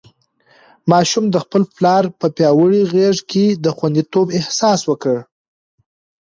ماشوم 0.91 1.25
د 1.29 1.35
خپل 1.43 1.61
پلار 1.75 2.03
په 2.19 2.27
پیاوړې 2.35 2.81
غېږ 2.93 3.17
کې 3.31 3.45
د 3.63 3.65
خونديتوب 3.77 4.27
احساس 4.37 4.81
وکړ. 4.89 5.15